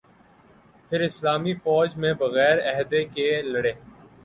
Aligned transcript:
پھر 0.91 0.99
اسلامی 1.01 1.53
فوج 1.63 1.89
میں 2.01 2.13
بغیر 2.21 2.57
عہدہ 2.71 3.01
کے 3.13 3.29
لڑے 3.43 3.71